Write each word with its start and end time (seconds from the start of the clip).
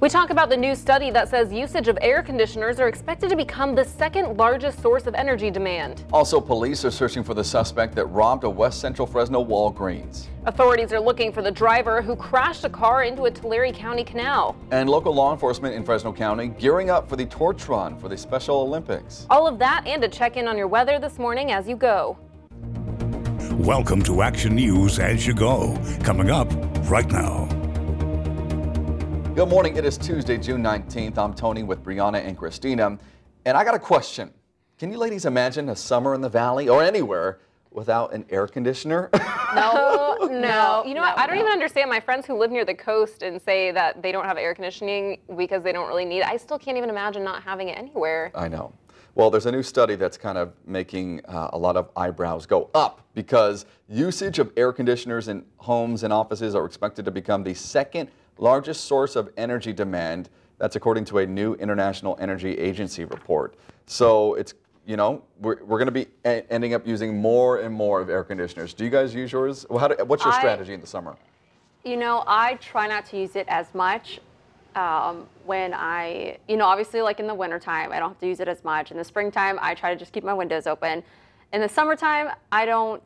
We 0.00 0.08
talk 0.08 0.30
about 0.30 0.48
the 0.48 0.56
new 0.56 0.74
study 0.74 1.10
that 1.10 1.28
says 1.28 1.52
usage 1.52 1.86
of 1.86 1.98
air 2.00 2.22
conditioners 2.22 2.80
are 2.80 2.88
expected 2.88 3.28
to 3.28 3.36
become 3.36 3.74
the 3.74 3.84
second 3.84 4.38
largest 4.38 4.80
source 4.80 5.06
of 5.06 5.14
energy 5.14 5.50
demand. 5.50 6.06
Also, 6.10 6.40
police 6.40 6.86
are 6.86 6.90
searching 6.90 7.22
for 7.22 7.34
the 7.34 7.44
suspect 7.44 7.94
that 7.96 8.06
robbed 8.06 8.44
a 8.44 8.48
West 8.48 8.80
Central 8.80 9.06
Fresno 9.06 9.44
Walgreens. 9.44 10.28
Authorities 10.46 10.90
are 10.94 11.00
looking 11.00 11.30
for 11.30 11.42
the 11.42 11.50
driver 11.50 12.00
who 12.00 12.16
crashed 12.16 12.64
a 12.64 12.70
car 12.70 13.04
into 13.04 13.26
a 13.26 13.30
Tulare 13.30 13.72
County 13.72 14.02
canal. 14.02 14.56
And 14.70 14.88
local 14.88 15.12
law 15.12 15.34
enforcement 15.34 15.74
in 15.74 15.84
Fresno 15.84 16.14
County 16.14 16.48
gearing 16.48 16.88
up 16.88 17.06
for 17.06 17.16
the 17.16 17.26
torch 17.26 17.68
run 17.68 17.98
for 17.98 18.08
the 18.08 18.16
Special 18.16 18.56
Olympics. 18.56 19.26
All 19.28 19.46
of 19.46 19.58
that 19.58 19.86
and 19.86 20.02
a 20.02 20.08
check 20.08 20.38
in 20.38 20.48
on 20.48 20.56
your 20.56 20.68
weather 20.68 20.98
this 20.98 21.18
morning 21.18 21.52
as 21.52 21.68
you 21.68 21.76
go. 21.76 22.16
Welcome 23.52 24.00
to 24.04 24.22
Action 24.22 24.54
News 24.54 24.98
as 24.98 25.26
you 25.26 25.34
go. 25.34 25.78
Coming 26.02 26.30
up 26.30 26.50
right 26.88 27.10
now. 27.10 27.59
Good 29.40 29.48
morning. 29.48 29.76
It 29.78 29.86
is 29.86 29.96
Tuesday, 29.96 30.36
June 30.36 30.62
19th. 30.62 31.16
I'm 31.16 31.32
Tony 31.32 31.62
with 31.62 31.82
Brianna 31.82 32.22
and 32.22 32.36
Christina. 32.36 32.98
And 33.46 33.56
I 33.56 33.64
got 33.64 33.74
a 33.74 33.78
question. 33.78 34.30
Can 34.78 34.92
you 34.92 34.98
ladies 34.98 35.24
imagine 35.24 35.70
a 35.70 35.76
summer 35.76 36.14
in 36.14 36.20
the 36.20 36.28
valley 36.28 36.68
or 36.68 36.82
anywhere 36.82 37.40
without 37.70 38.12
an 38.12 38.26
air 38.28 38.46
conditioner? 38.46 39.08
No, 39.54 40.28
no. 40.30 40.84
You 40.86 40.94
know 40.94 41.00
what? 41.00 41.18
I 41.18 41.26
don't 41.26 41.36
no. 41.36 41.42
even 41.42 41.52
understand 41.52 41.88
my 41.88 41.98
friends 41.98 42.26
who 42.26 42.36
live 42.38 42.50
near 42.50 42.66
the 42.66 42.74
coast 42.74 43.22
and 43.22 43.40
say 43.40 43.72
that 43.72 44.02
they 44.02 44.12
don't 44.12 44.26
have 44.26 44.36
air 44.36 44.54
conditioning 44.54 45.18
because 45.36 45.64
they 45.64 45.72
don't 45.72 45.88
really 45.88 46.04
need 46.04 46.18
it. 46.18 46.26
I 46.26 46.36
still 46.36 46.58
can't 46.58 46.76
even 46.76 46.90
imagine 46.90 47.24
not 47.24 47.42
having 47.42 47.68
it 47.68 47.78
anywhere. 47.78 48.30
I 48.34 48.46
know. 48.46 48.74
Well, 49.14 49.30
there's 49.30 49.46
a 49.46 49.52
new 49.52 49.62
study 49.62 49.96
that's 49.96 50.18
kind 50.18 50.38
of 50.38 50.52
making 50.66 51.22
uh, 51.24 51.48
a 51.54 51.58
lot 51.58 51.76
of 51.76 51.88
eyebrows 51.96 52.46
go 52.46 52.70
up 52.74 53.00
because 53.14 53.64
usage 53.88 54.38
of 54.38 54.52
air 54.56 54.72
conditioners 54.72 55.28
in 55.28 55.44
homes 55.56 56.04
and 56.04 56.12
offices 56.12 56.54
are 56.54 56.66
expected 56.66 57.06
to 57.06 57.10
become 57.10 57.42
the 57.42 57.54
second 57.54 58.08
largest 58.40 58.84
source 58.86 59.14
of 59.16 59.30
energy 59.36 59.72
demand. 59.72 60.28
That's 60.58 60.76
according 60.76 61.04
to 61.06 61.18
a 61.18 61.26
new 61.26 61.54
International 61.54 62.16
Energy 62.20 62.58
Agency 62.58 63.04
report. 63.04 63.54
So 63.86 64.34
it's, 64.34 64.54
you 64.86 64.96
know, 64.96 65.22
we're, 65.40 65.62
we're 65.64 65.78
going 65.78 65.86
to 65.86 65.92
be 65.92 66.06
e- 66.26 66.42
ending 66.50 66.74
up 66.74 66.86
using 66.86 67.16
more 67.16 67.60
and 67.60 67.72
more 67.74 68.00
of 68.00 68.10
air 68.10 68.24
conditioners. 68.24 68.74
Do 68.74 68.84
you 68.84 68.90
guys 68.90 69.14
use 69.14 69.32
yours? 69.32 69.64
Well, 69.70 69.78
how 69.78 69.88
do, 69.88 70.04
what's 70.04 70.24
your 70.24 70.34
I- 70.34 70.38
strategy 70.38 70.74
in 70.74 70.80
the 70.80 70.86
summer? 70.86 71.16
You 71.84 71.96
know, 71.96 72.24
I 72.26 72.54
try 72.56 72.86
not 72.86 73.06
to 73.06 73.18
use 73.18 73.36
it 73.36 73.46
as 73.48 73.74
much 73.74 74.20
um, 74.76 75.26
when 75.46 75.72
I, 75.72 76.36
you 76.46 76.58
know, 76.58 76.66
obviously 76.66 77.00
like 77.00 77.20
in 77.20 77.26
the 77.26 77.34
wintertime, 77.34 77.90
I 77.90 77.98
don't 77.98 78.10
have 78.10 78.18
to 78.20 78.26
use 78.26 78.38
it 78.40 78.48
as 78.48 78.62
much. 78.64 78.90
In 78.90 78.98
the 78.98 79.04
springtime, 79.04 79.58
I 79.62 79.74
try 79.74 79.92
to 79.94 79.98
just 79.98 80.12
keep 80.12 80.22
my 80.22 80.34
windows 80.34 80.66
open. 80.66 81.02
In 81.54 81.62
the 81.62 81.68
summertime, 81.68 82.28
I 82.52 82.66
don't, 82.66 83.02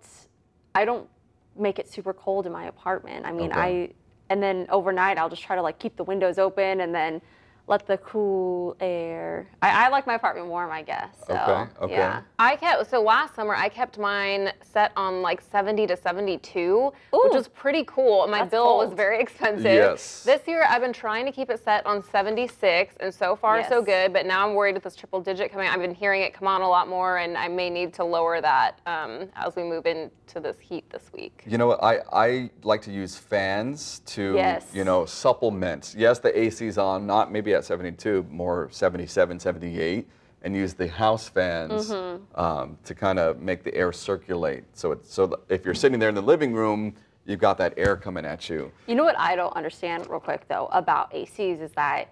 I 0.75 0.85
don't 0.85 1.09
make 1.57 1.79
it 1.79 1.89
super 1.89 2.13
cold 2.13 2.47
in 2.47 2.53
my 2.53 2.65
apartment. 2.65 3.25
I 3.27 3.33
mean, 3.33 3.53
Okay. 3.53 3.93
And 4.31 4.43
then 4.43 4.67
overnight, 4.71 5.19
I'll 5.19 5.29
just 5.29 5.43
try 5.43 5.57
to 5.57 5.63
like 5.63 5.79
keep 5.79 5.97
the 5.97 6.05
windows 6.05 6.39
open 6.39 6.81
and 6.81 6.95
then 6.95 7.21
let 7.67 7.87
the 7.87 7.97
cool 7.99 8.77
air. 8.81 9.49
I, 9.63 9.87
I 9.87 9.89
like 9.89 10.07
my 10.07 10.15
apartment 10.15 10.49
warm, 10.49 10.71
I 10.71 10.83
guess. 10.83 11.17
So, 11.27 11.33
Okay, 11.35 11.71
okay. 11.81 11.95
Yeah. 11.95 12.21
I 12.39 12.57
kept 12.57 12.91
so 12.91 13.01
last 13.03 13.35
summer 13.35 13.55
I 13.55 13.69
kept 13.71 13.99
mine 13.99 14.53
set 14.61 14.93
on 14.97 15.23
like 15.23 15.41
70 15.41 15.87
to 15.87 15.97
72, 15.97 16.93
which 17.13 17.33
was 17.33 17.49
pretty 17.49 17.85
cool. 17.85 18.27
My 18.27 18.41
That's 18.41 18.51
bill 18.51 18.77
was 18.79 18.93
very 18.93 19.19
expensive. 19.21 19.65
Yes. 19.65 20.25
This 20.25 20.43
year 20.47 20.65
I've 20.69 20.83
been 20.83 20.93
trying 20.93 21.25
to 21.25 21.33
keep 21.33 21.49
it 21.49 21.63
set 21.65 21.87
on 21.87 22.03
76, 22.03 22.97
and 23.01 23.13
so 23.15 23.35
far 23.35 23.67
so 23.69 23.81
good. 23.83 24.13
But 24.13 24.27
now 24.27 24.47
I'm 24.47 24.55
worried 24.55 24.75
with 24.75 24.85
this 24.85 24.97
triple 24.97 25.21
digit 25.21 25.51
coming. 25.51 25.69
I've 25.69 25.81
been 25.81 25.95
hearing 25.95 26.21
it 26.23 26.35
come 26.35 26.49
on 26.49 26.61
a 26.61 26.69
lot 26.69 26.87
more, 26.89 27.19
and 27.19 27.37
I 27.37 27.49
may 27.49 27.71
need 27.71 27.95
to 27.95 28.05
lower 28.05 28.41
that 28.43 28.81
um, 28.87 29.29
as 29.37 29.57
we 29.57 29.63
move 29.63 29.87
into 29.87 30.41
this 30.41 30.59
heat 30.61 30.89
this 30.91 31.11
week. 31.15 31.43
You 31.47 31.57
know 31.57 31.69
what? 31.69 31.83
I, 31.83 32.01
I 32.13 32.51
like 32.63 32.83
to 32.83 32.93
use 32.93 33.17
fans 33.17 34.03
to, 34.07 34.35
Yes. 34.35 34.67
you 34.75 34.85
know, 34.85 35.07
supplement. 35.07 35.95
Yes, 35.97 36.19
the 36.19 36.37
AC's 36.39 36.77
on, 36.77 37.07
not 37.07 37.33
maybe 37.33 37.54
at 37.55 37.65
72, 37.65 38.27
more 38.31 38.69
77, 38.71 39.39
78, 39.41 40.09
and 40.43 40.55
use 40.55 40.75
the 40.75 40.89
house 40.89 41.29
fans 41.29 41.91
Mm-hmm. 41.91 42.41
um, 42.41 42.77
to 42.85 42.95
kind 42.95 43.19
of 43.19 43.41
make 43.41 43.65
the 43.65 43.75
air 43.75 43.93
circulate. 43.93 44.65
So, 44.75 44.93
it's, 44.93 45.13
so 45.13 45.41
if 45.49 45.65
you're 45.65 45.75
sitting 45.75 45.99
there 45.99 46.09
in 46.11 46.15
the 46.15 46.23
living 46.23 46.53
room, 46.53 46.95
you've 47.25 47.41
got 47.41 47.57
that 47.59 47.75
air 47.79 47.97
coming 47.97 48.25
at 48.27 48.49
you. 48.51 48.71
You 48.87 48.95
know 48.95 49.05
what 49.05 49.19
I 49.19 49.37
don't 49.37 49.55
understand, 49.57 50.09
real 50.11 50.21
quick 50.21 50.47
though, 50.49 50.69
about 50.73 51.11
ACs 51.13 51.63
is 51.63 51.71
that 51.73 52.09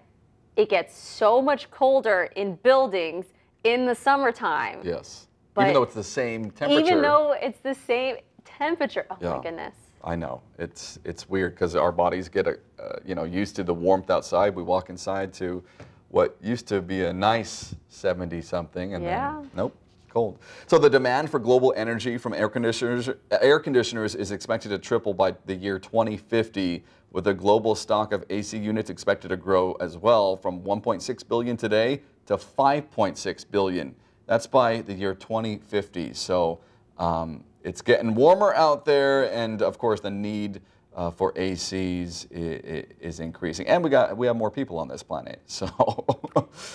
it 0.55 0.69
gets 0.69 0.97
so 0.97 1.41
much 1.41 1.69
colder 1.71 2.29
in 2.35 2.55
buildings 2.57 3.25
in 3.63 3.85
the 3.85 3.93
summertime. 3.95 4.79
Yes. 4.83 5.27
But 5.53 5.63
Even 5.63 5.73
though 5.75 5.83
it's 5.83 5.93
the 5.95 6.03
same 6.03 6.49
temperature. 6.51 6.79
Even 6.85 7.01
though 7.01 7.33
it's 7.39 7.59
the 7.59 7.75
same 7.75 8.17
temperature. 8.43 9.05
Oh 9.11 9.17
Yeah. 9.21 9.37
my 9.37 9.43
goodness. 9.43 9.75
I 10.03 10.15
know 10.15 10.41
it's 10.59 10.99
it's 11.05 11.29
weird 11.29 11.55
because 11.55 11.75
our 11.75 11.91
bodies 11.91 12.27
get 12.27 12.45
a, 12.47 12.57
uh, 12.79 12.97
you 13.05 13.15
know 13.15 13.23
used 13.23 13.55
to 13.55 13.63
the 13.63 13.73
warmth 13.73 14.09
outside. 14.09 14.53
We 14.53 14.63
walk 14.63 14.89
inside 14.89 15.33
to 15.35 15.63
what 16.09 16.35
used 16.41 16.67
to 16.67 16.81
be 16.81 17.05
a 17.05 17.13
nice 17.13 17.73
70 17.89 18.41
something, 18.41 18.93
and 18.93 19.03
Yeah. 19.03 19.39
then 19.39 19.49
nope, 19.55 19.75
cold. 20.09 20.39
So 20.67 20.77
the 20.77 20.89
demand 20.89 21.29
for 21.29 21.39
global 21.39 21.73
energy 21.77 22.17
from 22.17 22.33
air 22.33 22.49
conditioners 22.49 23.09
air 23.31 23.59
conditioners 23.59 24.13
is 24.13 24.31
expected 24.31 24.69
to 24.69 24.77
triple 24.77 25.13
by 25.13 25.35
the 25.45 25.55
year 25.55 25.79
2050, 25.79 26.83
with 27.11 27.23
the 27.23 27.33
global 27.33 27.73
stock 27.73 28.11
of 28.11 28.25
AC 28.29 28.57
units 28.57 28.89
expected 28.89 29.29
to 29.29 29.37
grow 29.37 29.73
as 29.79 29.97
well 29.97 30.35
from 30.35 30.61
1.6 30.63 31.27
billion 31.29 31.55
today 31.55 32.01
to 32.25 32.35
5.6 32.37 33.45
billion. 33.51 33.95
That's 34.25 34.47
by 34.47 34.81
the 34.81 34.93
year 34.93 35.15
2050. 35.15 36.13
So. 36.13 36.59
Um, 36.97 37.43
it's 37.63 37.81
getting 37.81 38.13
warmer 38.15 38.53
out 38.53 38.85
there, 38.85 39.31
and 39.33 39.61
of 39.61 39.77
course, 39.77 39.99
the 39.99 40.11
need 40.11 40.61
uh, 40.95 41.09
for 41.09 41.31
ACs 41.33 42.27
is, 42.31 42.85
is 43.01 43.19
increasing. 43.19 43.67
And 43.67 43.83
we 43.83 43.89
got 43.89 44.15
we 44.15 44.27
have 44.27 44.35
more 44.35 44.51
people 44.51 44.77
on 44.77 44.87
this 44.87 45.01
planet, 45.03 45.41
so. 45.47 45.67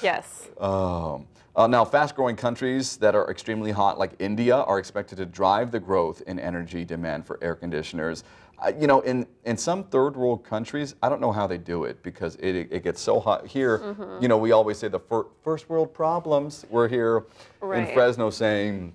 Yes. 0.02 0.48
um, 0.60 1.26
uh, 1.56 1.66
now, 1.66 1.84
fast-growing 1.84 2.36
countries 2.36 2.96
that 2.98 3.16
are 3.16 3.28
extremely 3.30 3.72
hot, 3.72 3.98
like 3.98 4.12
India, 4.20 4.54
are 4.54 4.78
expected 4.78 5.16
to 5.16 5.26
drive 5.26 5.72
the 5.72 5.80
growth 5.80 6.22
in 6.28 6.38
energy 6.38 6.84
demand 6.84 7.26
for 7.26 7.36
air 7.42 7.56
conditioners. 7.56 8.22
Uh, 8.60 8.70
you 8.78 8.86
know, 8.86 9.00
in, 9.00 9.26
in 9.44 9.56
some 9.56 9.82
third 9.82 10.16
world 10.16 10.44
countries, 10.44 10.94
I 11.02 11.08
don't 11.08 11.20
know 11.20 11.32
how 11.32 11.48
they 11.48 11.58
do 11.58 11.82
it 11.84 12.00
because 12.04 12.36
it, 12.36 12.54
it 12.70 12.84
gets 12.84 13.00
so 13.00 13.18
hot. 13.18 13.44
Here, 13.46 13.78
Mm-hmm. 13.78 14.22
you 14.22 14.28
know, 14.28 14.38
we 14.38 14.52
always 14.52 14.78
say 14.78 14.86
the 14.86 15.00
fir- 15.00 15.26
first 15.42 15.68
world 15.68 15.92
problems. 15.92 16.64
We're 16.70 16.86
here 16.88 17.24
in 17.62 17.86
Fresno 17.92 18.30
saying, 18.30 18.94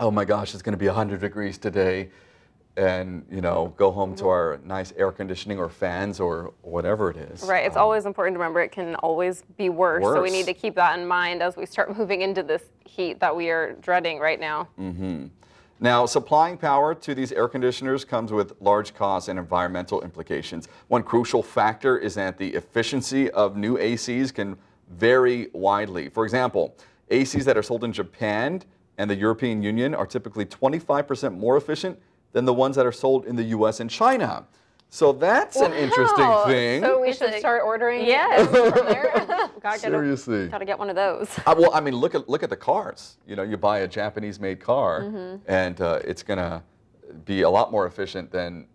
oh 0.00 0.10
my 0.10 0.24
gosh, 0.24 0.54
it's 0.54 0.62
going 0.62 0.72
to 0.72 0.78
be 0.78 0.86
100 0.86 1.20
degrees 1.20 1.58
today. 1.58 2.10
And, 2.76 3.26
you 3.30 3.42
know, 3.42 3.74
go 3.76 3.90
home 3.90 4.14
to 4.16 4.28
our 4.28 4.58
nice 4.64 4.92
air 4.96 5.12
conditioning 5.12 5.58
or 5.58 5.68
fans 5.68 6.18
or 6.18 6.54
whatever 6.62 7.10
it 7.10 7.16
is. 7.16 7.42
Right. 7.42 7.66
It's 7.66 7.76
Um, 7.76 7.82
always 7.82 8.06
important 8.06 8.34
to 8.34 8.38
remember 8.38 8.60
it 8.60 8.72
can 8.72 8.94
always 8.96 9.42
be 9.58 9.68
worse. 9.68 10.04
So 10.04 10.22
we 10.22 10.30
need 10.30 10.46
to 10.46 10.54
keep 10.54 10.76
that 10.76 10.98
in 10.98 11.06
mind 11.06 11.42
as 11.42 11.56
we 11.56 11.66
start 11.66 11.96
moving 11.98 12.22
into 12.22 12.42
this 12.42 12.62
heat 12.86 13.20
that 13.20 13.36
we 13.36 13.50
are 13.50 13.74
dreading 13.74 14.18
right 14.18 14.40
now. 14.40 14.68
Mm-hmm. 14.78 15.26
Now, 15.80 16.06
supplying 16.06 16.56
power 16.56 16.94
to 16.94 17.14
these 17.14 17.32
air 17.32 17.48
conditioners 17.48 18.04
comes 18.04 18.32
with 18.32 18.52
large 18.60 18.94
costs 18.94 19.28
and 19.28 19.38
environmental 19.38 20.00
implications. 20.02 20.68
One 20.88 21.02
crucial 21.02 21.42
factor 21.42 21.98
is 21.98 22.14
that 22.14 22.38
the 22.38 22.54
efficiency 22.54 23.30
of 23.30 23.56
new 23.56 23.76
ACs 23.78 24.32
can 24.32 24.56
vary 24.90 25.48
widely. 25.52 26.08
For 26.08 26.24
example, 26.24 26.76
ACs 27.10 27.44
that 27.44 27.58
are 27.58 27.62
sold 27.62 27.84
in 27.84 27.92
Japan 27.92 28.62
and 28.98 29.10
the 29.10 29.14
European 29.16 29.62
Union 29.62 29.94
are 29.94 30.06
typically 30.06 30.44
25% 30.44 31.36
more 31.38 31.56
efficient 31.56 31.98
than 32.32 32.44
the 32.44 32.54
ones 32.54 32.76
that 32.76 32.86
are 32.86 32.92
sold 32.92 33.26
in 33.26 33.36
the 33.36 33.44
US 33.44 33.80
and 33.80 33.90
China. 33.90 34.44
So 34.92 35.12
that's 35.12 35.56
an 35.56 35.72
interesting 35.72 36.32
thing. 36.46 36.82
So 36.82 37.00
we 37.00 37.08
It's 37.10 37.18
should 37.18 37.30
like- 37.30 37.38
start 37.40 37.62
ordering 37.64 38.04
Yes. 38.04 38.46
from 38.50 38.86
there. 38.86 39.12
Gotta 39.62 39.78
get, 39.78 39.92
a, 39.92 39.96
Seriously. 39.96 40.48
gotta 40.48 40.64
get 40.64 40.78
one 40.78 40.90
of 40.90 40.96
those. 40.96 41.28
Uh, 41.46 41.54
well, 41.56 41.70
I 41.74 41.80
mean, 41.80 41.94
look 41.94 42.14
at 42.14 42.28
look 42.28 42.42
at 42.42 42.48
the 42.50 42.56
cars. 42.56 43.18
You 43.26 43.36
know, 43.36 43.42
you 43.42 43.56
buy 43.56 43.80
a 43.80 43.88
Japanese-made 43.88 44.58
car, 44.60 45.02
Mm-hmm. 45.02 45.36
and 45.46 45.80
uh, 45.80 46.00
it's 46.04 46.22
gonna 46.22 46.62
be 47.24 47.42
a 47.42 47.50
lot 47.50 47.70
more 47.70 47.86
efficient 47.86 48.32
than 48.32 48.66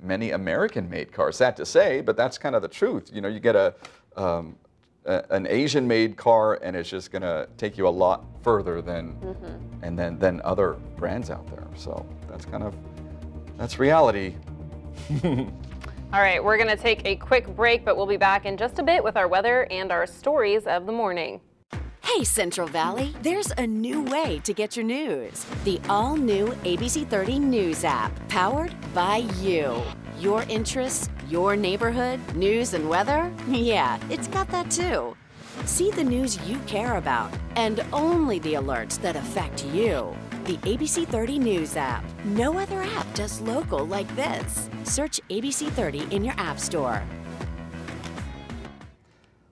many 0.00 0.32
American-made 0.32 1.12
cars. 1.12 1.36
Sad 1.36 1.56
to 1.56 1.64
say, 1.66 2.00
but 2.00 2.16
that's 2.16 2.36
kind 2.36 2.54
of 2.56 2.62
the 2.62 2.68
truth. 2.68 3.10
You 3.14 3.20
know, 3.20 3.28
you 3.28 3.40
get 3.40 3.54
a, 3.56 3.74
um, 4.16 4.56
a 5.06 5.24
an 5.30 5.46
Asian-made 5.48 6.16
car, 6.16 6.54
and 6.62 6.74
it's 6.76 6.88
just 6.88 7.10
gonna 7.10 7.46
take 7.56 7.76
you 7.78 7.86
a 7.86 7.90
lot 7.90 8.24
further 8.42 8.80
than 8.82 9.12
Mm-hmm. 9.14 9.84
and 9.84 9.98
then 9.98 10.18
than 10.18 10.40
other 10.44 10.74
brands 10.96 11.30
out 11.30 11.46
there. 11.48 11.66
So 11.76 12.04
that's 12.28 12.44
kind 12.44 12.62
of 12.62 12.74
that's 13.58 13.78
reality. 13.78 14.34
All 15.24 16.20
right, 16.20 16.42
we're 16.42 16.56
going 16.56 16.68
to 16.68 16.76
take 16.76 17.04
a 17.04 17.16
quick 17.16 17.48
break, 17.56 17.84
but 17.84 17.96
we'll 17.96 18.06
be 18.06 18.16
back 18.16 18.46
in 18.46 18.56
just 18.56 18.78
a 18.78 18.84
bit 18.84 19.02
with 19.02 19.16
our 19.16 19.26
weather 19.26 19.66
and 19.70 19.90
our 19.90 20.06
stories 20.06 20.64
of 20.66 20.86
the 20.86 20.92
morning. 20.92 21.40
Hey, 22.04 22.22
Central 22.22 22.68
Valley, 22.68 23.12
there's 23.22 23.50
a 23.58 23.66
new 23.66 24.02
way 24.02 24.40
to 24.44 24.52
get 24.54 24.76
your 24.76 24.84
news. 24.84 25.44
The 25.64 25.80
all 25.88 26.14
new 26.16 26.46
ABC 26.64 27.08
30 27.08 27.40
News 27.40 27.82
app, 27.82 28.12
powered 28.28 28.72
by 28.94 29.18
you. 29.40 29.82
Your 30.18 30.42
interests, 30.44 31.08
your 31.28 31.56
neighborhood, 31.56 32.20
news 32.36 32.74
and 32.74 32.88
weather? 32.88 33.32
Yeah, 33.48 33.98
it's 34.10 34.28
got 34.28 34.48
that 34.48 34.70
too. 34.70 35.16
See 35.64 35.90
the 35.90 36.04
news 36.04 36.40
you 36.48 36.58
care 36.60 36.96
about 36.96 37.32
and 37.56 37.84
only 37.92 38.38
the 38.38 38.54
alerts 38.54 39.00
that 39.02 39.16
affect 39.16 39.64
you. 39.66 40.14
The 40.44 40.56
ABC 40.58 41.06
30 41.06 41.38
News 41.38 41.76
app. 41.76 42.04
No 42.24 42.58
other 42.58 42.82
app 42.82 43.12
does 43.14 43.40
local 43.40 43.86
like 43.86 44.14
this. 44.14 44.68
Search 44.84 45.20
ABC 45.30 45.70
30 45.70 46.14
in 46.14 46.24
your 46.24 46.34
App 46.36 46.58
Store. 46.58 47.02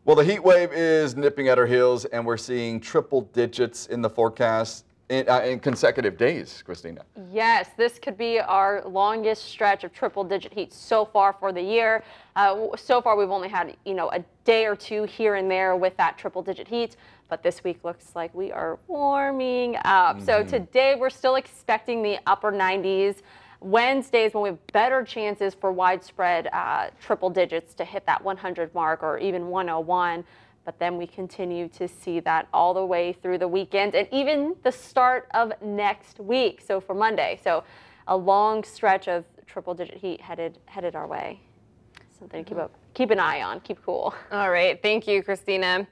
Well, 0.04 0.16
the 0.16 0.24
heat 0.24 0.42
wave 0.44 0.72
is 0.72 1.16
nipping 1.16 1.48
at 1.48 1.58
our 1.58 1.66
heels, 1.66 2.04
and 2.06 2.26
we're 2.26 2.36
seeing 2.36 2.78
triple 2.80 3.22
digits 3.32 3.86
in 3.86 4.02
the 4.02 4.10
forecast 4.10 4.84
in, 5.12 5.28
uh, 5.28 5.40
in 5.40 5.60
consecutive 5.60 6.16
days, 6.16 6.62
Christina. 6.64 7.04
Yes, 7.30 7.68
this 7.76 7.98
could 7.98 8.16
be 8.16 8.40
our 8.40 8.82
longest 8.88 9.44
stretch 9.44 9.84
of 9.84 9.92
triple 9.92 10.24
digit 10.24 10.54
heat 10.54 10.72
so 10.72 11.04
far 11.04 11.34
for 11.34 11.52
the 11.52 11.60
year. 11.60 12.02
Uh, 12.34 12.68
so 12.76 13.02
far, 13.02 13.14
we've 13.14 13.30
only 13.30 13.50
had, 13.50 13.76
you 13.84 13.92
know, 13.92 14.10
a 14.10 14.24
day 14.44 14.64
or 14.64 14.74
two 14.74 15.04
here 15.04 15.34
and 15.34 15.50
there 15.50 15.76
with 15.76 15.94
that 15.98 16.16
triple 16.16 16.40
digit 16.40 16.66
heat, 16.66 16.96
but 17.28 17.42
this 17.42 17.62
week 17.62 17.84
looks 17.84 18.16
like 18.16 18.34
we 18.34 18.50
are 18.52 18.78
warming 18.88 19.76
up. 19.84 20.16
Mm-hmm. 20.16 20.24
So 20.24 20.42
today, 20.42 20.96
we're 20.98 21.10
still 21.10 21.34
expecting 21.34 22.02
the 22.02 22.18
upper 22.26 22.50
90s. 22.50 23.16
Wednesdays 23.60 24.32
when 24.32 24.42
we 24.42 24.48
have 24.48 24.66
better 24.68 25.04
chances 25.04 25.54
for 25.54 25.70
widespread 25.72 26.48
uh, 26.52 26.88
triple 27.00 27.30
digits 27.30 27.74
to 27.74 27.84
hit 27.84 28.04
that 28.06 28.24
100 28.24 28.74
mark 28.74 29.02
or 29.02 29.18
even 29.18 29.48
101. 29.48 30.24
But 30.64 30.78
then 30.78 30.96
we 30.96 31.06
continue 31.06 31.68
to 31.68 31.88
see 31.88 32.20
that 32.20 32.48
all 32.52 32.72
the 32.72 32.84
way 32.84 33.12
through 33.12 33.38
the 33.38 33.48
weekend 33.48 33.94
and 33.94 34.06
even 34.12 34.54
the 34.62 34.70
start 34.70 35.28
of 35.34 35.52
next 35.60 36.20
week. 36.20 36.62
So 36.64 36.80
for 36.80 36.94
Monday, 36.94 37.40
so 37.42 37.64
a 38.06 38.16
long 38.16 38.62
stretch 38.62 39.08
of 39.08 39.24
triple 39.46 39.74
digit 39.74 39.96
heat 39.96 40.20
headed 40.20 40.58
headed 40.66 40.94
our 40.94 41.06
way. 41.06 41.40
Something 42.18 42.44
to 42.44 42.48
keep 42.48 42.56
mm-hmm. 42.56 42.64
up, 42.64 42.74
keep 42.94 43.10
an 43.10 43.18
eye 43.18 43.42
on, 43.42 43.60
keep 43.60 43.84
cool. 43.84 44.14
All 44.30 44.50
right, 44.50 44.80
thank 44.80 45.08
you, 45.08 45.22
Christina. 45.22 45.86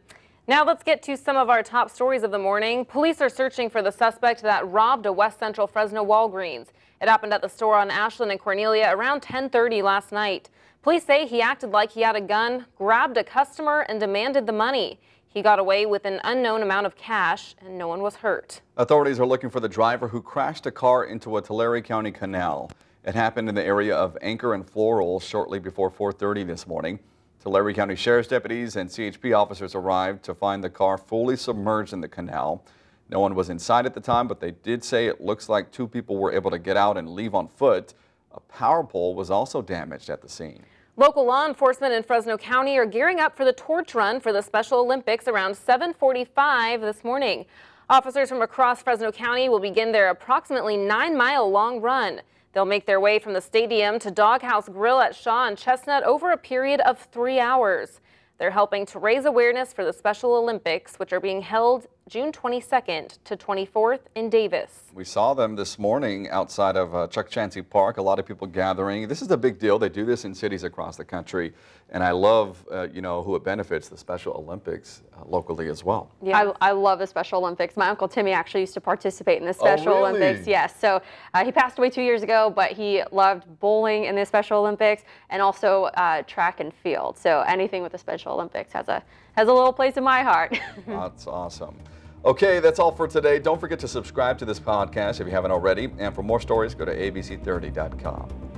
Now 0.46 0.64
let's 0.64 0.82
get 0.82 1.02
to 1.04 1.16
some 1.16 1.36
of 1.36 1.50
our 1.50 1.62
top 1.62 1.90
stories 1.90 2.22
of 2.22 2.30
the 2.30 2.38
morning. 2.38 2.84
Police 2.84 3.20
are 3.20 3.28
searching 3.28 3.70
for 3.70 3.82
the 3.82 3.90
suspect 3.90 4.42
that 4.42 4.66
robbed 4.68 5.06
a 5.06 5.12
West 5.12 5.38
Central 5.38 5.66
Fresno 5.66 6.04
Walgreens. 6.04 6.68
It 7.00 7.08
happened 7.08 7.32
at 7.32 7.40
the 7.40 7.48
store 7.48 7.76
on 7.76 7.88
Ashlan 7.90 8.30
and 8.30 8.40
Cornelia 8.40 8.90
around 8.92 9.22
10:30 9.22 9.82
last 9.82 10.12
night. 10.12 10.50
Police 10.82 11.04
say 11.04 11.26
he 11.26 11.42
acted 11.42 11.72
like 11.72 11.92
he 11.92 12.00
had 12.00 12.16
a 12.16 12.22
gun, 12.22 12.64
grabbed 12.78 13.18
a 13.18 13.24
customer, 13.24 13.80
and 13.80 14.00
demanded 14.00 14.46
the 14.46 14.52
money. 14.52 14.98
He 15.28 15.42
got 15.42 15.58
away 15.58 15.84
with 15.84 16.06
an 16.06 16.20
unknown 16.24 16.62
amount 16.62 16.86
of 16.86 16.96
cash, 16.96 17.54
and 17.60 17.76
no 17.76 17.86
one 17.86 18.00
was 18.00 18.16
hurt. 18.16 18.62
Authorities 18.78 19.20
are 19.20 19.26
looking 19.26 19.50
for 19.50 19.60
the 19.60 19.68
driver 19.68 20.08
who 20.08 20.22
crashed 20.22 20.64
a 20.64 20.70
car 20.70 21.04
into 21.04 21.36
a 21.36 21.42
Tulare 21.42 21.82
County 21.82 22.10
canal. 22.10 22.70
It 23.04 23.14
happened 23.14 23.50
in 23.50 23.54
the 23.54 23.62
area 23.62 23.94
of 23.94 24.16
Anchor 24.22 24.54
and 24.54 24.68
Floral 24.68 25.20
shortly 25.20 25.58
before 25.58 25.90
4:30 25.90 26.44
this 26.44 26.66
morning. 26.66 26.98
Tulare 27.42 27.74
County 27.74 27.94
Sheriff's 27.94 28.28
deputies 28.28 28.74
and 28.74 28.88
CHP 28.88 29.34
officers 29.34 29.74
arrived 29.74 30.22
to 30.24 30.34
find 30.34 30.64
the 30.64 30.70
car 30.70 30.96
fully 30.96 31.36
submerged 31.36 31.92
in 31.92 32.00
the 32.00 32.08
canal. 32.08 32.64
No 33.10 33.20
one 33.20 33.34
was 33.34 33.50
inside 33.50 33.84
at 33.84 33.92
the 33.92 34.00
time, 34.00 34.26
but 34.26 34.40
they 34.40 34.52
did 34.52 34.82
say 34.82 35.08
it 35.08 35.20
looks 35.20 35.50
like 35.50 35.70
two 35.70 35.86
people 35.86 36.16
were 36.16 36.32
able 36.32 36.50
to 36.50 36.58
get 36.58 36.78
out 36.78 36.96
and 36.96 37.10
leave 37.10 37.34
on 37.34 37.48
foot. 37.48 37.92
A 38.32 38.40
power 38.40 38.84
pole 38.84 39.14
was 39.14 39.30
also 39.30 39.62
damaged 39.62 40.10
at 40.10 40.22
the 40.22 40.28
scene. 40.28 40.64
Local 40.96 41.24
law 41.24 41.46
enforcement 41.46 41.94
in 41.94 42.02
Fresno 42.02 42.36
County 42.36 42.76
are 42.76 42.86
gearing 42.86 43.20
up 43.20 43.36
for 43.36 43.44
the 43.44 43.52
torch 43.52 43.94
run 43.94 44.20
for 44.20 44.32
the 44.32 44.42
Special 44.42 44.80
Olympics 44.80 45.26
around 45.26 45.56
745 45.56 46.80
this 46.80 47.02
morning. 47.02 47.46
Officers 47.88 48.28
from 48.28 48.42
across 48.42 48.82
Fresno 48.82 49.10
County 49.10 49.48
will 49.48 49.60
begin 49.60 49.92
their 49.92 50.10
approximately 50.10 50.76
nine 50.76 51.16
mile 51.16 51.50
long 51.50 51.80
run. 51.80 52.20
They'll 52.52 52.64
make 52.64 52.86
their 52.86 53.00
way 53.00 53.18
from 53.18 53.32
the 53.32 53.40
stadium 53.40 53.98
to 54.00 54.10
Doghouse 54.10 54.68
Grill 54.68 55.00
at 55.00 55.14
Shaw 55.14 55.46
and 55.48 55.56
Chestnut 55.56 56.02
over 56.04 56.32
a 56.32 56.36
period 56.36 56.80
of 56.82 56.98
three 56.98 57.40
hours. 57.40 58.00
They're 58.38 58.50
helping 58.50 58.86
to 58.86 58.98
raise 58.98 59.24
awareness 59.24 59.72
for 59.72 59.84
the 59.84 59.92
Special 59.92 60.34
Olympics, 60.34 60.96
which 60.96 61.12
are 61.12 61.20
being 61.20 61.42
held 61.42 61.86
June 62.10 62.32
22nd 62.32 63.18
to 63.22 63.36
24th 63.36 64.00
in 64.16 64.28
Davis. 64.28 64.82
We 64.92 65.04
saw 65.04 65.32
them 65.32 65.54
this 65.54 65.78
morning 65.78 66.28
outside 66.30 66.76
of 66.76 66.92
uh, 66.92 67.06
Chukchansi 67.06 67.62
Park. 67.70 67.98
A 67.98 68.02
lot 68.02 68.18
of 68.18 68.26
people 68.26 68.48
gathering. 68.48 69.06
This 69.06 69.22
is 69.22 69.30
a 69.30 69.36
big 69.36 69.60
deal. 69.60 69.78
They 69.78 69.88
do 69.88 70.04
this 70.04 70.24
in 70.24 70.34
cities 70.34 70.64
across 70.64 70.96
the 70.96 71.04
country, 71.04 71.52
and 71.90 72.02
I 72.02 72.10
love, 72.10 72.66
uh, 72.68 72.88
you 72.92 73.00
know, 73.00 73.22
who 73.22 73.36
it 73.36 73.44
benefits, 73.44 73.88
the 73.88 73.96
Special 73.96 74.32
Olympics 74.32 75.02
uh, 75.14 75.24
locally 75.24 75.68
as 75.68 75.84
well. 75.84 76.10
Yeah, 76.20 76.50
I, 76.60 76.70
I, 76.70 76.72
love 76.72 76.98
the 76.98 77.06
Special 77.06 77.38
Olympics. 77.38 77.76
My 77.76 77.88
uncle 77.88 78.08
Timmy 78.08 78.32
actually 78.32 78.62
used 78.62 78.74
to 78.74 78.80
participate 78.80 79.38
in 79.38 79.44
the 79.44 79.56
oh, 79.60 79.64
Special 79.64 79.92
oh, 79.92 80.06
really? 80.06 80.18
Olympics. 80.18 80.48
Yes, 80.48 80.74
so 80.80 81.00
uh, 81.32 81.44
he 81.44 81.52
passed 81.52 81.78
away 81.78 81.90
two 81.90 82.02
years 82.02 82.24
ago, 82.24 82.52
but 82.52 82.72
he 82.72 83.04
loved 83.12 83.44
bowling 83.60 84.06
in 84.06 84.16
the 84.16 84.26
Special 84.26 84.58
Olympics 84.58 85.04
and 85.28 85.40
also 85.40 85.84
uh, 85.94 86.22
track 86.22 86.58
and 86.58 86.74
field. 86.74 87.16
So 87.16 87.42
anything 87.42 87.84
with 87.84 87.92
the 87.92 87.98
Special 87.98 88.32
Olympics 88.32 88.72
has 88.72 88.88
a 88.88 89.00
has 89.34 89.46
a 89.46 89.52
little 89.52 89.72
place 89.72 89.96
in 89.96 90.02
my 90.02 90.22
heart. 90.22 90.58
That's 90.88 91.28
awesome. 91.28 91.76
Okay, 92.22 92.60
that's 92.60 92.78
all 92.78 92.92
for 92.92 93.08
today. 93.08 93.38
Don't 93.38 93.58
forget 93.58 93.78
to 93.78 93.88
subscribe 93.88 94.36
to 94.38 94.44
this 94.44 94.60
podcast 94.60 95.20
if 95.20 95.26
you 95.26 95.32
haven't 95.32 95.52
already. 95.52 95.90
And 95.98 96.14
for 96.14 96.22
more 96.22 96.40
stories, 96.40 96.74
go 96.74 96.84
to 96.84 96.94
abc30.com. 96.94 98.49